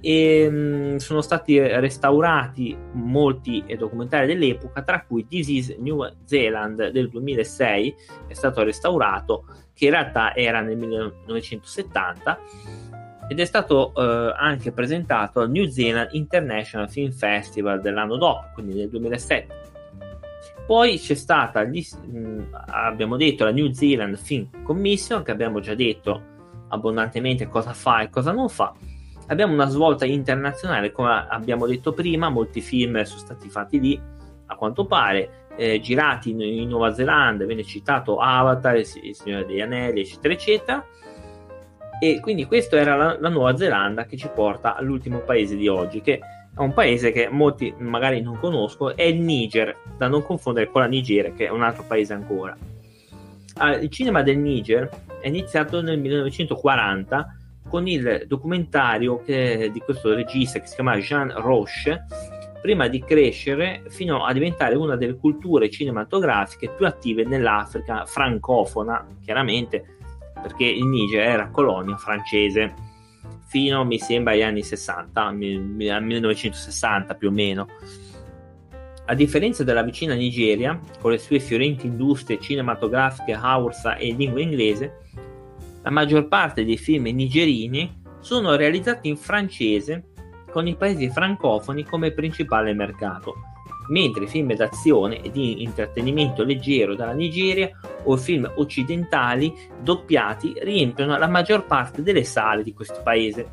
e 0.00 0.48
mh, 0.48 0.56
mm, 0.56 0.96
sono 0.96 1.20
stati 1.20 1.58
restaurati 1.58 2.76
molti 2.92 3.64
documentari 3.78 4.26
dell'epoca, 4.26 4.82
tra 4.82 5.02
cui 5.02 5.26
This 5.26 5.48
is 5.48 5.76
New 5.78 6.06
Zealand 6.24 6.90
del 6.90 7.08
2006 7.08 7.94
è 8.28 8.32
stato 8.34 8.62
restaurato, 8.62 9.46
che 9.74 9.86
in 9.86 9.90
realtà 9.90 10.34
era 10.34 10.60
nel 10.60 10.76
1970 10.76 12.38
ed 13.28 13.40
è 13.40 13.44
stato 13.44 13.92
eh, 13.94 14.34
anche 14.36 14.70
presentato 14.70 15.40
al 15.40 15.50
New 15.50 15.66
Zealand 15.66 16.10
International 16.12 16.88
Film 16.88 17.10
Festival 17.10 17.80
dell'anno 17.80 18.16
dopo, 18.16 18.50
quindi 18.54 18.74
nel 18.74 18.88
2007. 18.88 19.64
Poi 20.66 20.98
c'è 20.98 21.14
stata, 21.14 21.62
gli, 21.64 21.80
mh, 21.80 22.48
abbiamo 22.66 23.16
detto, 23.16 23.44
la 23.44 23.52
New 23.52 23.70
Zealand 23.72 24.16
Film 24.16 24.48
Commission, 24.64 25.22
che 25.22 25.30
abbiamo 25.30 25.60
già 25.60 25.74
detto 25.74 26.34
abbondantemente 26.68 27.46
cosa 27.48 27.72
fa 27.72 28.00
e 28.00 28.10
cosa 28.10 28.32
non 28.32 28.48
fa. 28.48 28.74
Abbiamo 29.28 29.52
una 29.52 29.68
svolta 29.68 30.04
internazionale, 30.04 30.90
come 30.90 31.26
abbiamo 31.28 31.66
detto 31.66 31.92
prima, 31.92 32.28
molti 32.28 32.60
film 32.60 33.00
sono 33.02 33.20
stati 33.20 33.48
fatti 33.48 33.78
lì, 33.80 34.00
a 34.46 34.54
quanto 34.56 34.86
pare, 34.86 35.46
eh, 35.56 35.80
girati 35.80 36.30
in, 36.30 36.40
in, 36.40 36.68
Nuova 36.68 36.92
Zelanda, 36.92 37.44
viene 37.44 37.64
citato 37.64 38.18
Avatar, 38.18 38.76
il, 38.76 38.86
il 39.02 39.14
Signore 39.14 39.46
degli 39.46 39.60
Anelli, 39.60 40.00
eccetera, 40.00 40.34
eccetera 40.34 40.86
e 41.98 42.20
quindi 42.20 42.44
questa 42.44 42.76
era 42.76 42.94
la, 42.96 43.16
la, 43.18 43.28
Nuova 43.28 43.56
Zelanda 43.56 44.04
che 44.04 44.16
ci 44.16 44.28
porta 44.32 44.76
all'ultimo 44.76 45.20
paese 45.20 45.56
di 45.56 45.68
oggi, 45.68 46.00
che 46.00 46.18
è 46.54 46.60
un 46.60 46.72
paese 46.72 47.12
che 47.12 47.28
molti 47.30 47.72
magari 47.78 48.20
non 48.20 48.38
conoscono, 48.38 48.94
è 48.94 49.02
il 49.02 49.20
Niger, 49.20 49.76
da 49.96 50.08
non 50.08 50.22
confondere 50.22 50.70
con 50.70 50.82
la 50.82 50.88
Nigeria, 50.88 51.32
che 51.32 51.46
è 51.46 51.50
un 51.50 51.62
altro 51.62 51.84
paese 51.86 52.12
ancora. 52.12 52.56
Ah, 53.58 53.74
il 53.76 53.90
cinema 53.90 54.22
del 54.22 54.38
Niger 54.38 54.88
è 55.20 55.28
iniziato 55.28 55.80
nel 55.80 55.98
1940 55.98 57.36
con 57.68 57.86
il 57.88 58.24
documentario 58.26 59.22
che, 59.22 59.70
di 59.72 59.80
questo 59.80 60.14
regista 60.14 60.60
che 60.60 60.66
si 60.66 60.74
chiama 60.74 60.96
Jean 60.98 61.32
Roche, 61.34 62.04
prima 62.60 62.88
di 62.88 63.02
crescere 63.02 63.82
fino 63.88 64.24
a 64.24 64.32
diventare 64.32 64.74
una 64.74 64.96
delle 64.96 65.16
culture 65.16 65.70
cinematografiche 65.70 66.68
più 66.70 66.86
attive 66.86 67.24
nell'Africa 67.24 68.04
francofona, 68.04 69.06
chiaramente 69.22 69.95
perché 70.46 70.64
il 70.64 70.86
Niger 70.86 71.26
era 71.26 71.48
colonia 71.48 71.96
francese 71.96 72.72
fino 73.46 73.84
mi 73.84 73.98
sembra 73.98 74.32
agli 74.32 74.42
anni 74.42 74.62
60, 74.62 75.24
al 75.24 75.34
1960 75.36 77.14
più 77.14 77.28
o 77.28 77.32
meno. 77.32 77.66
A 79.06 79.14
differenza 79.14 79.64
della 79.64 79.82
vicina 79.82 80.14
Nigeria, 80.14 80.78
con 81.00 81.10
le 81.10 81.18
sue 81.18 81.40
fiorenti 81.40 81.86
industrie 81.86 82.40
cinematografiche 82.40 83.32
Hausa 83.32 83.96
e 83.96 84.12
lingua 84.12 84.40
inglese, 84.40 85.00
la 85.82 85.90
maggior 85.90 86.28
parte 86.28 86.64
dei 86.64 86.76
film 86.76 87.06
nigerini 87.06 88.02
sono 88.20 88.54
realizzati 88.54 89.08
in 89.08 89.16
francese 89.16 90.10
con 90.52 90.68
i 90.68 90.76
paesi 90.76 91.10
francofoni 91.10 91.84
come 91.84 92.12
principale 92.12 92.72
mercato, 92.72 93.34
mentre 93.88 94.24
i 94.24 94.28
film 94.28 94.54
d'azione 94.54 95.20
e 95.22 95.30
di 95.32 95.62
intrattenimento 95.64 96.44
leggero 96.44 96.94
dalla 96.94 97.12
Nigeria 97.12 97.70
o 98.06 98.16
film 98.16 98.50
occidentali 98.56 99.54
doppiati 99.80 100.54
riempiono 100.58 101.16
la 101.16 101.28
maggior 101.28 101.66
parte 101.66 102.02
delle 102.02 102.24
sale 102.24 102.62
di 102.62 102.72
questo 102.72 103.00
paese. 103.02 103.46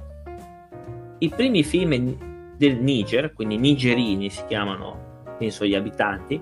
I 1.20 1.30
primi 1.30 1.64
film 1.64 2.56
del 2.58 2.78
Niger, 2.78 3.34
quindi 3.34 3.58
nigerini 3.58 4.30
si 4.30 4.44
chiamano, 4.48 5.36
penso 5.38 5.66
gli 5.66 5.76
abitanti, 5.76 6.42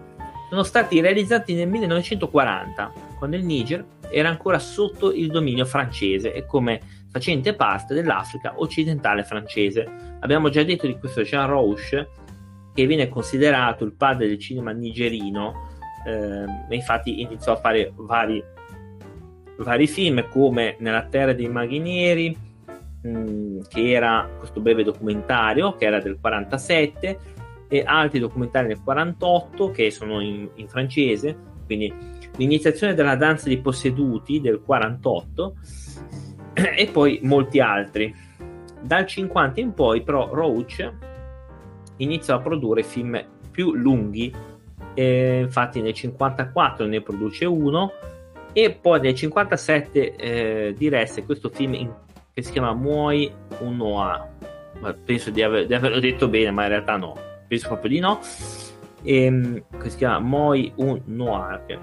sono 0.50 0.64
stati 0.64 1.00
realizzati 1.00 1.54
nel 1.54 1.70
1940, 1.70 2.92
quando 3.18 3.38
il 3.38 3.46
Niger 3.46 3.86
era 4.10 4.28
ancora 4.28 4.60
sotto 4.60 5.14
il 5.14 5.28
dominio 5.28 5.64
francese 5.64 6.34
e 6.34 6.46
come 6.46 6.82
facente 7.10 7.54
parte 7.54 7.94
dell'Africa 7.94 8.54
occidentale 8.58 9.24
francese. 9.24 10.18
Abbiamo 10.20 10.50
già 10.50 10.64
detto 10.64 10.88
di 10.88 10.98
questo 11.00 11.22
Jean 11.22 11.48
Rouche, 11.48 12.10
che 12.74 12.86
viene 12.86 13.08
considerato 13.10 13.84
il 13.84 13.94
padre 13.94 14.28
del 14.28 14.40
cinema 14.40 14.72
nigerino, 14.72 15.70
eh, 16.06 16.76
infatti 16.76 17.22
iniziò 17.22 17.54
a 17.54 17.58
fare 17.58 17.92
vari, 17.96 18.44
vari 19.58 19.88
film 19.88 20.28
come 20.30 20.76
Nella 20.80 21.04
terra 21.04 21.34
dei 21.34 21.48
maghi 21.48 21.80
neri, 21.80 22.38
mh, 23.02 23.10
mm, 23.10 23.60
che 23.68 23.92
era 23.92 24.30
questo 24.38 24.60
breve 24.60 24.84
documentario, 24.84 25.76
che 25.76 25.86
era 25.86 26.00
del 26.00 26.18
47, 26.20 27.20
e 27.68 27.84
altri 27.86 28.20
documentari 28.20 28.68
del 28.68 28.82
48 28.84 29.72
che 29.72 29.92
sono 29.92 30.20
in, 30.20 30.50
in 30.56 30.68
francese, 30.68 31.38
quindi 31.66 31.94
l'iniziazione 32.36 32.94
della 32.94 33.16
danza 33.16 33.48
dei 33.48 33.60
posseduti 33.60 34.42
del 34.42 34.62
48 34.62 35.56
e 36.76 36.90
poi 36.92 37.20
molti 37.24 37.60
altri. 37.62 38.14
Dal 38.82 39.06
50 39.06 39.62
in 39.62 39.74
poi, 39.74 40.02
però, 40.02 40.34
Roach 40.34 40.92
iniziò 41.98 42.36
a 42.36 42.42
produrre 42.42 42.84
film 42.84 43.24
più 43.52 43.74
lunghi. 43.74 44.34
Eh, 44.94 45.40
infatti, 45.42 45.82
nel 45.82 45.94
54 45.94 46.86
ne 46.86 47.02
produce 47.02 47.46
uno, 47.46 47.92
e 48.54 48.72
poi 48.72 49.00
nel 49.00 49.16
57 49.16 50.16
eh, 50.16 50.74
diresse 50.78 51.24
questo 51.26 51.50
film 51.50 51.74
in, 51.74 51.92
che 52.34 52.42
si 52.42 52.52
chiama 52.52 52.74
Muoi 52.74 53.32
un 53.60 53.78
Noir. 53.78 54.30
Penso 55.06 55.30
di, 55.30 55.44
aver, 55.44 55.68
di, 55.68 55.74
averlo 55.74 56.00
detto 56.00 56.28
bene, 56.28 56.52
ma 56.52 56.64
in 56.64 56.70
realtà 56.70 56.98
no, 56.98 57.16
penso 57.48 57.68
proprio 57.68 57.92
di 57.92 58.00
no. 58.00 58.20
E, 59.04 59.24
ehm, 59.24 59.64
che 59.82 59.90
si 59.90 59.98
chiama 59.98 60.20
Moi 60.20 60.72
un 60.76 61.02
Noir 61.06 61.80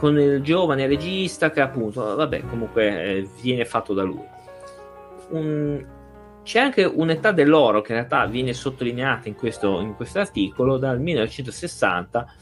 con 0.00 0.18
il 0.18 0.40
giovane 0.40 0.86
regista 0.86 1.50
che 1.50 1.60
appunto, 1.60 2.16
vabbè, 2.16 2.40
comunque 2.48 3.04
eh, 3.04 3.28
viene 3.42 3.66
fatto 3.66 3.92
da 3.92 4.02
lui. 4.02 4.24
Un, 5.28 5.84
c'è 6.42 6.58
anche 6.58 6.84
un'età 6.84 7.32
dell'oro 7.32 7.80
che 7.80 7.92
in 7.92 7.98
realtà 7.98 8.26
viene 8.26 8.52
sottolineata 8.52 9.28
in 9.28 9.34
questo, 9.34 9.80
in 9.80 9.94
questo 9.94 10.20
articolo 10.20 10.78
dal 10.78 11.00
1960 11.00 12.34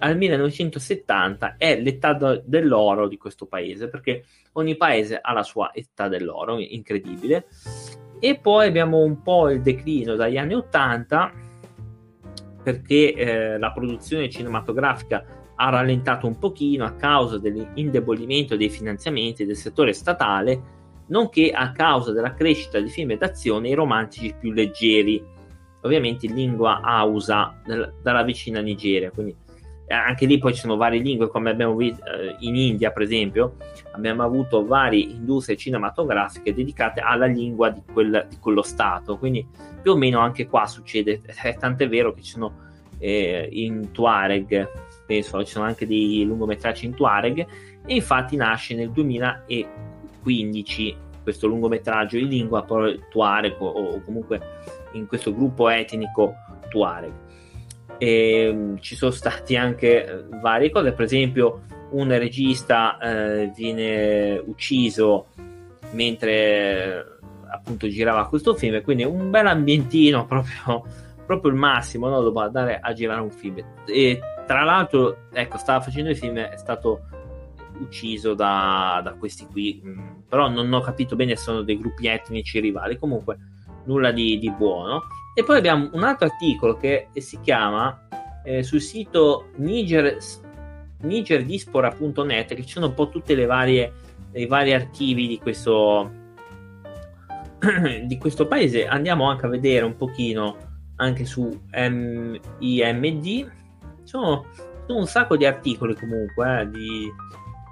al 0.00 0.16
1970 0.16 1.56
è 1.56 1.80
l'età 1.80 2.40
dell'oro 2.44 3.08
di 3.08 3.16
questo 3.16 3.46
paese 3.46 3.88
perché 3.88 4.24
ogni 4.52 4.76
paese 4.76 5.18
ha 5.20 5.32
la 5.32 5.42
sua 5.42 5.72
età 5.74 6.08
dell'oro 6.08 6.58
incredibile. 6.58 7.46
E 8.20 8.38
poi 8.38 8.66
abbiamo 8.66 8.98
un 8.98 9.22
po' 9.22 9.50
il 9.50 9.60
declino 9.60 10.14
dagli 10.14 10.38
anni 10.38 10.54
80 10.54 11.32
perché 12.62 13.14
eh, 13.14 13.58
la 13.58 13.72
produzione 13.72 14.28
cinematografica 14.28 15.24
ha 15.54 15.70
rallentato 15.70 16.26
un 16.26 16.38
pochino 16.38 16.84
a 16.84 16.92
causa 16.92 17.38
dell'indebolimento 17.38 18.56
dei 18.56 18.68
finanziamenti 18.68 19.44
del 19.44 19.56
settore 19.56 19.92
statale, 19.92 20.77
nonché 21.08 21.50
a 21.50 21.72
causa 21.72 22.12
della 22.12 22.34
crescita 22.34 22.80
di 22.80 22.88
film 22.88 23.16
d'azione 23.16 23.68
e 23.68 23.74
romantici 23.74 24.34
più 24.38 24.52
leggeri, 24.52 25.22
ovviamente 25.82 26.26
in 26.26 26.34
lingua 26.34 26.80
Hausa 26.80 27.60
dalla 28.02 28.22
vicina 28.22 28.60
Nigeria. 28.60 29.10
Quindi 29.10 29.36
eh, 29.86 29.94
anche 29.94 30.26
lì 30.26 30.38
poi 30.38 30.54
ci 30.54 30.60
sono 30.60 30.76
varie 30.76 31.00
lingue, 31.00 31.28
come 31.28 31.50
abbiamo 31.50 31.76
visto 31.76 32.04
eh, 32.04 32.36
in 32.40 32.56
India, 32.56 32.90
per 32.90 33.02
esempio, 33.02 33.56
abbiamo 33.92 34.22
avuto 34.22 34.64
varie 34.64 35.02
industrie 35.02 35.56
cinematografiche 35.56 36.54
dedicate 36.54 37.00
alla 37.00 37.26
lingua 37.26 37.70
di, 37.70 37.82
quel, 37.92 38.26
di 38.28 38.38
quello 38.38 38.62
Stato. 38.62 39.18
Quindi 39.18 39.46
più 39.80 39.92
o 39.92 39.96
meno 39.96 40.20
anche 40.20 40.46
qua 40.46 40.66
succede, 40.66 41.20
è 41.24 41.56
tant'è 41.56 41.88
vero 41.88 42.12
che 42.12 42.22
ci 42.22 42.32
sono 42.32 42.66
eh, 42.98 43.48
in 43.52 43.92
Tuareg 43.92 44.86
penso 45.08 45.42
ci 45.42 45.52
sono 45.52 45.64
anche 45.64 45.86
dei 45.86 46.22
lungometraggi 46.24 46.84
in 46.84 46.94
Tuareg 46.94 47.46
e 47.86 47.94
infatti 47.94 48.36
nasce 48.36 48.74
nel 48.74 48.90
2015 48.90 50.96
questo 51.28 51.46
lungometraggio 51.46 52.16
in 52.16 52.26
lingua 52.26 52.64
Tuareg 53.10 53.56
o 53.58 54.00
comunque 54.00 54.40
in 54.92 55.06
questo 55.06 55.34
gruppo 55.34 55.68
etnico 55.68 56.36
Tuareg. 56.70 57.12
E, 57.98 58.48
um, 58.48 58.78
ci 58.78 58.96
sono 58.96 59.10
stati 59.10 59.54
anche 59.54 60.06
eh, 60.06 60.24
varie 60.40 60.70
cose, 60.70 60.92
per 60.92 61.04
esempio 61.04 61.64
un 61.90 62.08
regista 62.16 62.96
eh, 62.98 63.52
viene 63.54 64.38
ucciso 64.38 65.26
mentre 65.90 66.30
eh, 66.30 67.04
appunto 67.50 67.88
girava 67.88 68.26
questo 68.26 68.54
film, 68.54 68.80
quindi 68.82 69.04
un 69.04 69.28
bel 69.28 69.48
ambientino 69.48 70.24
proprio, 70.28 70.86
proprio 71.26 71.52
il 71.52 71.58
massimo 71.58 72.08
no? 72.08 72.22
dopo 72.22 72.40
andare 72.40 72.78
a 72.80 72.90
girare 72.94 73.20
un 73.20 73.30
film. 73.30 73.62
E 73.84 74.18
tra 74.46 74.62
l'altro, 74.62 75.24
ecco, 75.30 75.58
stava 75.58 75.82
facendo 75.82 76.08
il 76.08 76.16
film, 76.16 76.38
è 76.38 76.56
stato 76.56 77.02
ucciso 77.80 78.34
da, 78.34 79.00
da 79.02 79.14
questi 79.14 79.46
qui, 79.46 79.80
mm, 79.84 80.08
però 80.28 80.48
non 80.48 80.72
ho 80.72 80.80
capito 80.80 81.16
bene 81.16 81.36
se 81.36 81.42
sono 81.42 81.62
dei 81.62 81.78
gruppi 81.78 82.06
etnici 82.06 82.60
rivali, 82.60 82.98
comunque 82.98 83.38
nulla 83.84 84.10
di, 84.12 84.38
di 84.38 84.50
buono. 84.50 85.02
E 85.34 85.44
poi 85.44 85.58
abbiamo 85.58 85.88
un 85.92 86.02
altro 86.02 86.26
articolo 86.26 86.76
che 86.76 87.08
si 87.14 87.38
chiama 87.40 88.08
eh, 88.44 88.62
sul 88.62 88.80
sito 88.80 89.50
Niger, 89.56 90.16
nigerdispora.net, 91.02 92.54
che 92.54 92.62
ci 92.64 92.72
sono 92.72 92.86
un 92.86 92.94
po' 92.94 93.08
tutte 93.08 93.34
le 93.34 93.46
varie, 93.46 93.92
i 94.32 94.46
vari 94.46 94.74
archivi 94.74 95.28
di 95.28 95.38
questo, 95.38 96.10
di 98.04 98.18
questo 98.18 98.46
paese. 98.46 98.86
Andiamo 98.86 99.28
anche 99.28 99.46
a 99.46 99.48
vedere 99.48 99.84
un 99.84 99.96
pochino 99.96 100.66
anche 100.96 101.24
su 101.24 101.60
MIMD 101.70 103.50
sono, 104.08 104.46
sono 104.86 104.98
un 104.98 105.06
sacco 105.06 105.36
di 105.36 105.44
articoli 105.44 105.94
comunque 105.94 106.60
eh, 106.60 106.70
di, 106.70 107.12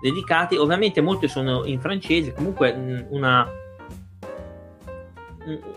dedicati, 0.01 0.57
ovviamente 0.57 1.01
molti 1.01 1.29
sono 1.29 1.65
in 1.65 1.81
francese, 1.81 2.33
comunque 2.33 2.75
mm, 2.75 3.01
una, 3.11 3.49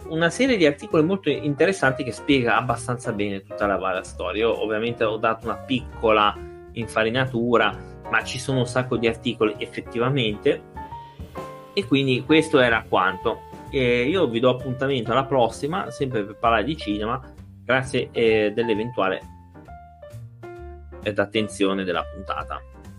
una 0.07 0.29
serie 0.29 0.57
di 0.57 0.65
articoli 0.65 1.03
molto 1.03 1.29
interessanti 1.29 2.03
che 2.03 2.11
spiega 2.11 2.57
abbastanza 2.57 3.11
bene 3.11 3.43
tutta 3.43 3.65
la 3.65 3.77
varia 3.77 4.03
storia. 4.03 4.45
Io 4.45 4.61
ovviamente 4.61 5.03
ho 5.03 5.17
dato 5.17 5.45
una 5.45 5.57
piccola 5.57 6.35
infarinatura, 6.73 7.75
ma 8.09 8.23
ci 8.23 8.39
sono 8.39 8.59
un 8.59 8.67
sacco 8.67 8.97
di 8.97 9.07
articoli 9.07 9.55
effettivamente. 9.57 10.61
E 11.73 11.85
quindi 11.85 12.23
questo 12.25 12.59
era 12.59 12.83
quanto. 12.87 13.47
E 13.69 14.07
io 14.07 14.27
vi 14.27 14.39
do 14.39 14.49
appuntamento 14.49 15.11
alla 15.11 15.25
prossima, 15.25 15.91
sempre 15.91 16.23
per 16.23 16.35
parlare 16.35 16.63
di 16.63 16.75
cinema. 16.75 17.21
Grazie 17.63 18.09
eh, 18.11 18.51
dell'eventuale 18.53 19.21
ed 21.03 21.19
attenzione 21.19 21.83
della 21.83 22.03
puntata. 22.03 22.59